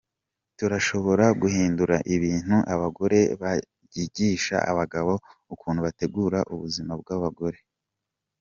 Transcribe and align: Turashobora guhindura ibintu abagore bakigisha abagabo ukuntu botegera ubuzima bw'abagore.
Turashobora 0.57 1.25
guhindura 1.41 1.95
ibintu 2.15 2.55
abagore 2.73 3.19
bakigisha 3.41 4.55
abagabo 4.71 5.13
ukuntu 5.53 5.79
botegera 5.85 6.39
ubuzima 6.53 6.93
bw'abagore. 7.01 7.59